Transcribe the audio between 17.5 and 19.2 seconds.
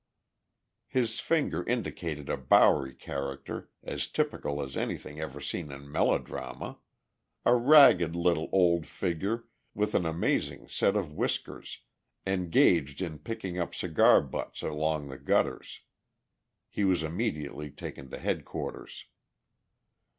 taken to headquarters.